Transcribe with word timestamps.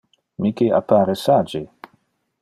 Miki 0.41 0.67
appare 0.79 1.13
sage. 1.23 1.61